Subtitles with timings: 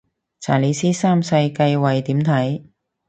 [0.39, 2.63] 查理斯三世繼位點睇